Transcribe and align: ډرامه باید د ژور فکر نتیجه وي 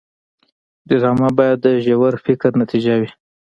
ډرامه 0.87 1.29
باید 1.37 1.57
د 1.65 1.67
ژور 1.85 2.13
فکر 2.25 2.49
نتیجه 2.61 2.93
وي 2.99 3.09